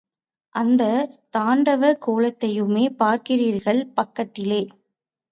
அந்தத் 0.55 1.19
தாண்டவக் 1.37 1.99
கோலத்தையுமே 2.07 2.85
பார்க்கிறீர்கள் 2.99 3.81
பக்கத்திலே. 3.93 4.61